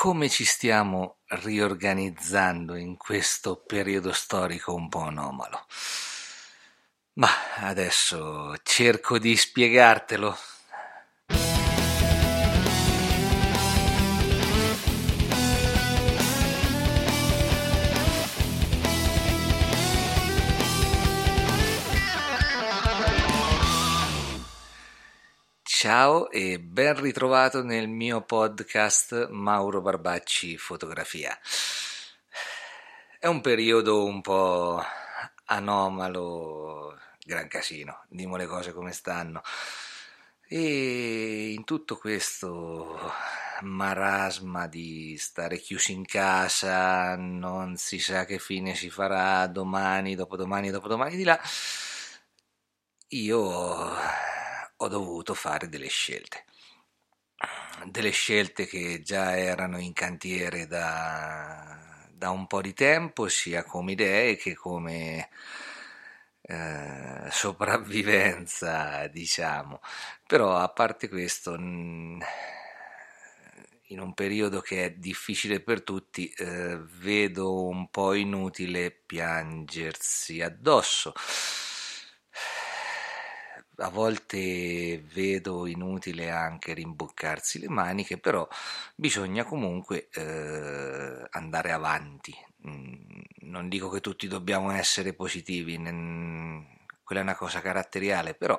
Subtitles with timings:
[0.00, 5.66] come ci stiamo riorganizzando in questo periodo storico un po' anomalo.
[7.18, 10.34] Ma adesso cerco di spiegartelo.
[25.82, 31.34] Ciao e ben ritrovato nel mio podcast Mauro Barbacci Fotografia.
[33.18, 34.78] È un periodo un po'
[35.46, 39.40] anomalo, gran casino, dimo le cose come stanno.
[40.46, 43.00] E in tutto questo
[43.62, 50.70] marasma di stare chiusi in casa, non si sa che fine si farà domani, dopodomani,
[50.70, 51.40] dopodomani di là,
[53.12, 54.28] io
[54.82, 56.44] ho dovuto fare delle scelte.
[57.86, 63.92] Delle scelte che già erano in cantiere da, da un po' di tempo, sia come
[63.92, 65.28] idee che come
[66.42, 69.80] eh, sopravvivenza, diciamo.
[70.26, 72.22] Però a parte questo, in
[73.88, 81.12] un periodo che è difficile per tutti, eh, vedo un po' inutile piangersi addosso
[83.80, 88.46] a volte vedo inutile anche rimboccarsi le maniche, però
[88.94, 92.34] bisogna comunque eh, andare avanti.
[92.68, 95.76] Mm, non dico che tutti dobbiamo essere positivi,
[97.02, 98.58] quella è una cosa caratteriale, però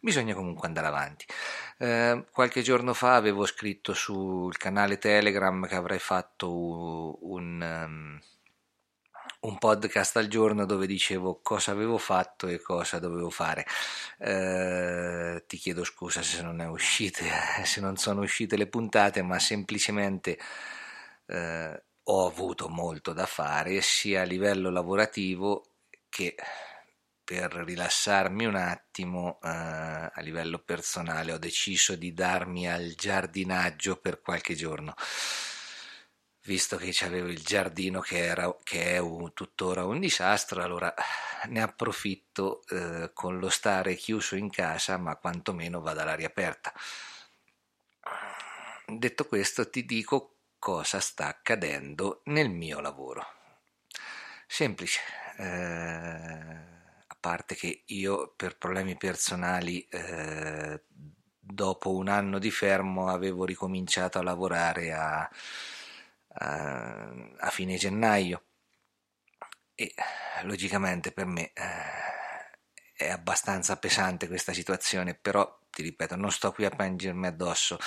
[0.00, 1.26] bisogna comunque andare avanti.
[1.78, 8.20] Eh, qualche giorno fa avevo scritto sul canale Telegram che avrei fatto un, um,
[9.42, 13.66] un podcast al giorno dove dicevo cosa avevo fatto e cosa dovevo fare.
[14.18, 17.24] Eh, ti chiedo scusa se non, uscite,
[17.64, 20.38] se non sono uscite le puntate, ma semplicemente
[21.26, 25.64] eh, ho avuto molto da fare sia a livello lavorativo
[26.08, 26.34] che
[27.24, 34.20] per rilassarmi un attimo eh, a livello personale ho deciso di darmi al giardinaggio per
[34.20, 34.94] qualche giorno
[36.44, 40.92] visto che avevo il giardino che, era, che è un, tuttora un disastro, allora
[41.48, 46.72] ne approfitto eh, con lo stare chiuso in casa, ma quantomeno vado all'aria aperta.
[48.86, 53.24] Detto questo, ti dico cosa sta accadendo nel mio lavoro.
[54.46, 55.00] Semplice,
[55.38, 55.46] eh,
[57.06, 60.82] a parte che io per problemi personali eh,
[61.38, 65.28] dopo un anno di fermo avevo ricominciato a lavorare a
[66.34, 68.44] a fine gennaio
[69.74, 69.94] e
[70.44, 76.64] logicamente per me eh, è abbastanza pesante questa situazione, però ti ripeto, non sto qui
[76.64, 77.78] a piangermi addosso.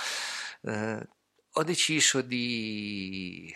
[0.62, 1.08] Eh,
[1.58, 3.54] ho deciso di,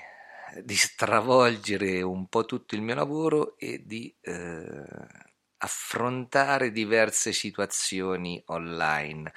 [0.63, 4.85] di, stravolgere un po' tutto il mio lavoro e di eh,
[5.57, 9.33] affrontare diverse situazioni online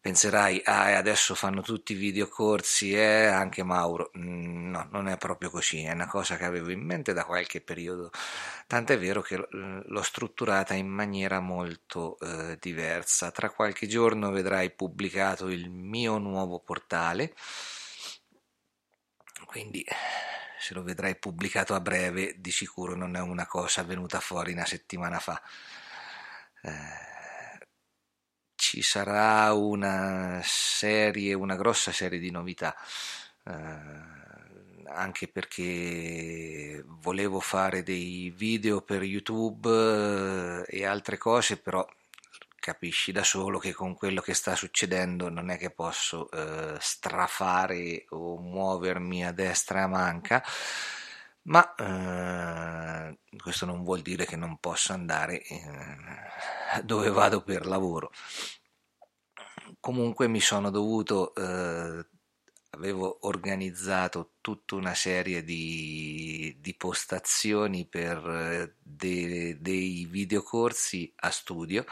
[0.00, 4.10] penserai, ah, adesso fanno tutti i videocorsi, eh, anche Mauro.
[4.18, 7.60] Mm, no, non è proprio così, è una cosa che avevo in mente da qualche
[7.60, 8.10] periodo,
[8.66, 13.30] tant'è vero che l'ho strutturata in maniera molto eh, diversa.
[13.30, 17.34] Tra qualche giorno vedrai pubblicato il mio nuovo portale,
[19.46, 19.84] quindi
[20.58, 24.66] se lo vedrai pubblicato a breve, di sicuro non è una cosa venuta fuori una
[24.66, 25.40] settimana fa.
[26.62, 27.09] Eh,
[28.70, 32.72] ci sarà una serie, una grossa serie di novità,
[33.44, 33.52] eh,
[34.86, 39.68] anche perché volevo fare dei video per YouTube
[40.68, 41.84] eh, e altre cose, però
[42.60, 48.04] capisci da solo che con quello che sta succedendo non è che posso eh, strafare
[48.10, 50.44] o muovermi a destra e a manca.
[51.42, 58.12] Ma eh, questo non vuol dire che non possa andare eh, dove vado per lavoro
[59.80, 62.06] comunque mi sono dovuto, eh,
[62.70, 71.84] avevo organizzato tutta una serie di, di postazioni per eh, de, dei videocorsi a studio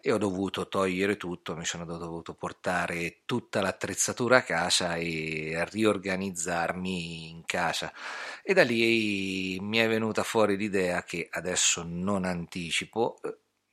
[0.00, 7.30] e ho dovuto togliere tutto, mi sono dovuto portare tutta l'attrezzatura a casa e riorganizzarmi
[7.30, 7.92] in casa.
[8.44, 13.18] E da lì mi è venuta fuori l'idea che adesso non anticipo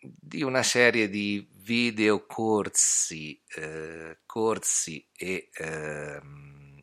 [0.03, 6.21] di una serie di video corsi, eh, corsi e eh,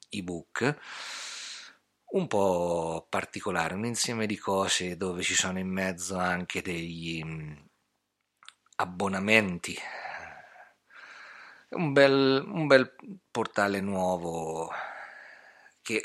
[0.08, 0.78] ebook
[2.10, 7.52] un po' particolare, un insieme di cose dove ci sono in mezzo anche degli mm,
[8.76, 9.76] abbonamenti.
[11.70, 12.96] Un bel, un bel
[13.30, 14.70] portale nuovo
[15.82, 16.02] che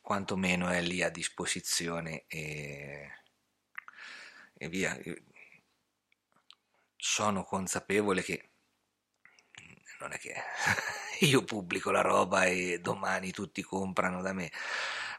[0.00, 3.10] quantomeno è lì a disposizione e,
[4.54, 4.96] e via.
[7.00, 8.50] Sono consapevole che
[10.00, 10.34] non è che
[11.26, 14.50] io pubblico la roba e domani tutti comprano da me,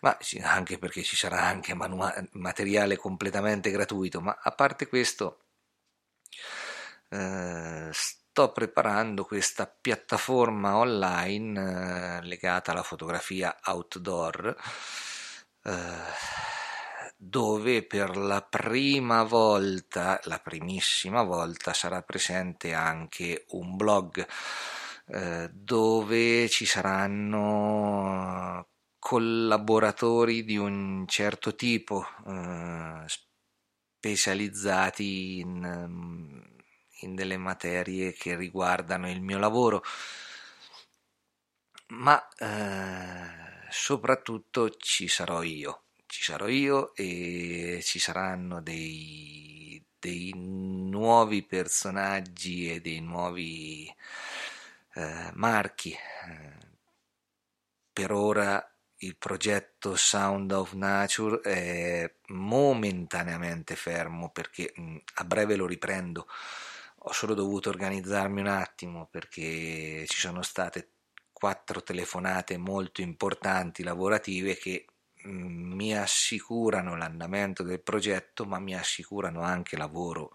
[0.01, 5.45] ma anche perché ci sarà anche manua- materiale completamente gratuito, ma a parte questo
[7.09, 14.55] eh, sto preparando questa piattaforma online eh, legata alla fotografia outdoor
[15.63, 16.50] eh,
[17.23, 24.25] dove per la prima volta, la primissima volta, sarà presente anche un blog
[25.07, 33.05] eh, dove ci saranno collaboratori di un certo tipo, eh,
[33.99, 36.49] specializzati in
[37.01, 39.83] in delle materie che riguardano il mio lavoro,
[41.87, 51.41] ma eh, soprattutto ci sarò io, ci sarò io e ci saranno dei, dei nuovi
[51.41, 53.87] personaggi e dei nuovi
[54.95, 55.95] eh, marchi.
[57.93, 58.61] Per ora
[58.97, 66.27] il progetto Sound of Nature è momentaneamente fermo perché mh, a breve lo riprendo
[67.03, 70.89] ho solo dovuto organizzarmi un attimo perché ci sono state
[71.31, 74.90] quattro telefonate molto importanti lavorative che mm,
[75.23, 80.31] mi assicurano l'andamento del progetto, ma mi assicurano anche lavoro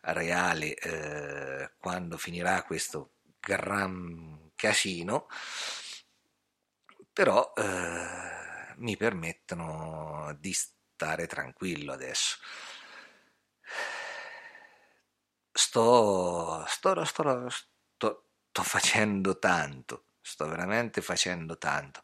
[0.00, 5.28] reale eh, quando finirà questo gran casino,
[7.12, 12.36] però eh, mi permettono di stare tranquillo adesso.
[15.52, 22.00] Sto, sto, sto, sto, sto facendo tanto, sto veramente facendo tanto,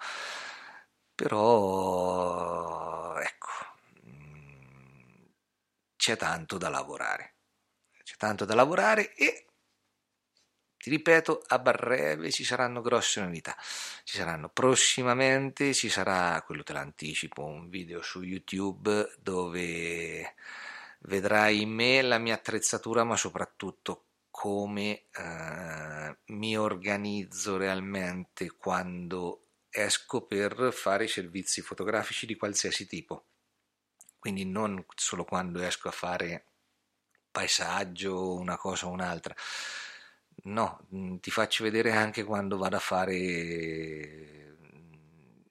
[1.14, 3.48] però ecco,
[4.06, 5.24] mm,
[5.96, 7.34] c'è tanto da lavorare,
[8.02, 9.46] c'è tanto da lavorare e
[10.84, 13.56] ti ripeto, a breve ci saranno grosse novità.
[14.02, 20.34] Ci saranno prossimamente, ci sarà, quello te l'anticipo, un video su YouTube dove
[21.06, 29.43] vedrai in me la mia attrezzatura, ma soprattutto come eh, mi organizzo realmente quando
[29.74, 33.26] esco per fare servizi fotografici di qualsiasi tipo.
[34.18, 36.46] Quindi non solo quando esco a fare
[37.30, 39.34] paesaggio, una cosa o un'altra.
[40.44, 44.56] No, mm, ti faccio vedere anche quando vado a fare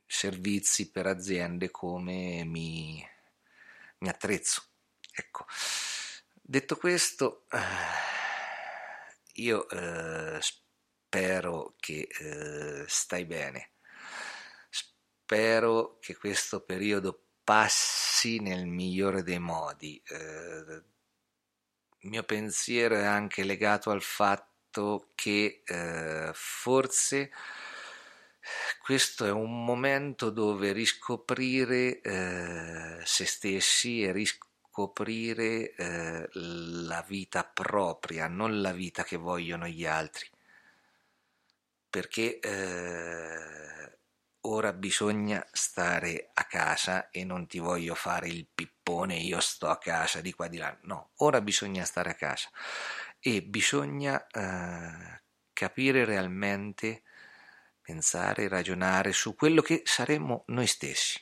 [0.06, 3.06] servizi per aziende come mi,
[4.00, 4.64] mi attrezzo.
[5.12, 5.46] Ecco,
[6.42, 7.60] detto questo, eh,
[9.36, 13.73] io eh, spero che eh, stai bene,
[15.24, 20.02] spero che questo periodo passi nel migliore dei modi.
[20.06, 20.84] Eh,
[22.00, 27.32] il mio pensiero è anche legato al fatto che eh, forse
[28.82, 37.44] questo è un momento dove riscoprire eh, se stessi e riscoprire scoprire eh, la vita
[37.46, 40.28] propria, non la vita che vogliono gli altri.
[41.92, 43.98] Perché eh,
[44.46, 49.78] ora bisogna stare a casa e non ti voglio fare il pippone, io sto a
[49.78, 50.76] casa di qua di là.
[50.84, 52.50] No, ora bisogna stare a casa
[53.20, 55.22] e bisogna eh,
[55.54, 57.04] capire realmente,
[57.82, 61.22] pensare, ragionare su quello che saremmo noi stessi.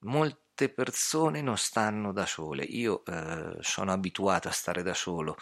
[0.00, 2.62] Molte persone non stanno da sole.
[2.64, 5.36] Io eh, sono abituato a stare da solo,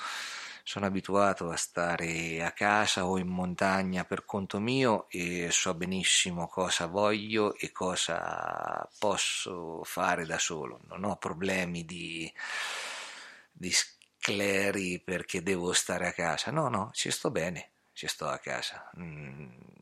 [0.64, 6.47] sono abituato a stare a casa o in montagna per conto mio e so benissimo
[6.49, 10.81] cosa voglio e cosa posso fare da solo.
[10.88, 12.33] Non ho problemi di,
[13.52, 16.50] di scleri perché devo stare a casa.
[16.50, 18.90] No, no, ci sto bene, ci sto a casa.
[18.99, 19.73] Mm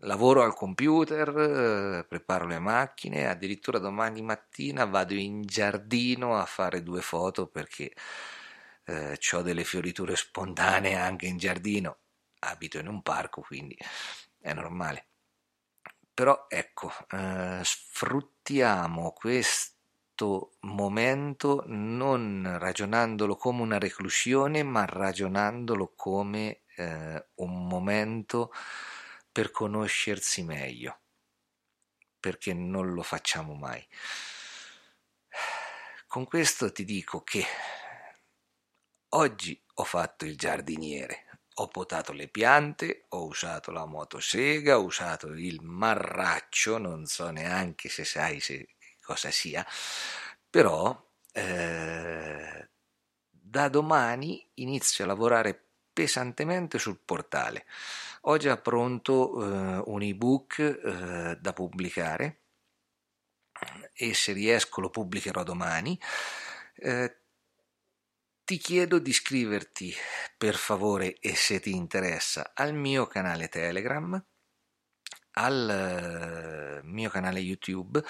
[0.00, 7.00] lavoro al computer, preparo le macchine, addirittura domani mattina vado in giardino a fare due
[7.00, 7.92] foto perché
[8.86, 11.98] eh, ho delle fioriture spontanee anche in giardino,
[12.40, 13.76] abito in un parco quindi
[14.40, 15.08] è normale.
[16.14, 27.26] Però ecco, eh, sfruttiamo questo momento non ragionandolo come una reclusione, ma ragionandolo come eh,
[27.34, 28.50] un momento
[29.30, 31.00] per conoscersi meglio,
[32.18, 33.86] perché non lo facciamo mai.
[36.06, 37.44] Con questo ti dico che
[39.10, 45.28] oggi ho fatto il giardiniere, ho potato le piante, ho usato la motosega, ho usato
[45.28, 49.66] il marraccio, non so neanche se sai se, cosa sia,
[50.50, 52.68] però eh,
[53.28, 57.64] da domani inizio a lavorare pesantemente sul portale.
[58.22, 62.40] Ho già pronto eh, un ebook eh, da pubblicare
[63.94, 65.98] e se riesco lo pubblicherò domani.
[66.74, 67.16] Eh,
[68.46, 69.92] ti chiedo di iscriverti
[70.38, 74.24] per favore e se ti interessa al mio canale Telegram,
[75.32, 78.00] al uh, mio canale YouTube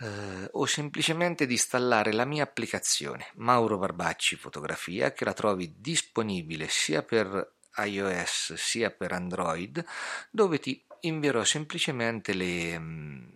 [0.00, 6.68] uh, o semplicemente di installare la mia applicazione Mauro Barbacci Fotografia che la trovi disponibile
[6.68, 9.82] sia per iOS sia per Android
[10.30, 13.28] dove ti invierò semplicemente le, mm,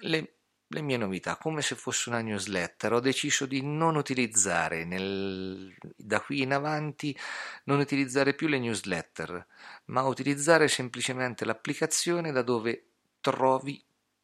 [0.00, 0.37] le
[0.70, 2.92] le mie novità come se fosse una newsletter.
[2.92, 7.16] Ho deciso di non utilizzare nel, da qui in avanti,
[7.64, 9.46] non utilizzare più le newsletter,
[9.86, 12.84] ma utilizzare semplicemente l'applicazione da dove
[13.20, 13.82] trovi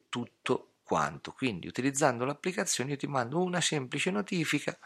[0.09, 1.33] tutto quanto.
[1.33, 4.77] Quindi utilizzando l'applicazione io ti mando una semplice notifica,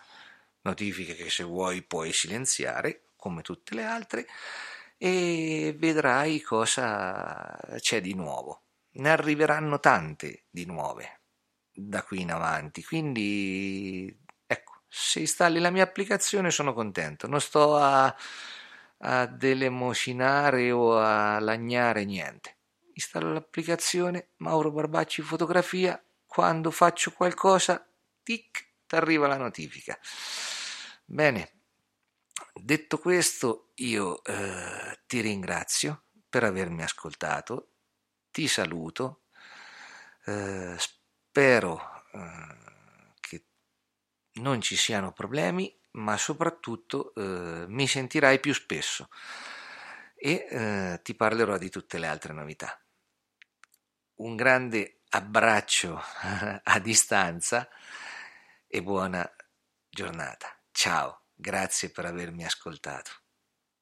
[0.62, 4.26] notifiche che se vuoi puoi silenziare come tutte le altre
[4.96, 8.62] e vedrai cosa c'è di nuovo.
[8.98, 11.17] Ne arriveranno tante di nuove
[11.80, 12.82] da qui in avanti.
[12.84, 14.14] Quindi,
[14.46, 18.14] ecco, se installi la mia applicazione sono contento, non sto a,
[18.98, 22.56] a delemocinare o a lagnare niente.
[22.94, 27.88] Installo l'applicazione Mauro Barbacci Fotografia, quando faccio qualcosa,
[28.24, 29.96] tic, ti arriva la notifica.
[31.04, 31.60] Bene,
[32.54, 37.70] detto questo, io eh, ti ringrazio per avermi ascoltato,
[38.32, 39.22] ti saluto,
[40.26, 40.76] eh,
[41.38, 43.44] spero eh, che
[44.40, 49.08] non ci siano problemi, ma soprattutto eh, mi sentirai più spesso
[50.16, 52.76] e eh, ti parlerò di tutte le altre novità.
[54.16, 56.02] Un grande abbraccio
[56.60, 57.68] a distanza
[58.66, 59.30] e buona
[59.88, 60.60] giornata.
[60.72, 63.27] Ciao, grazie per avermi ascoltato.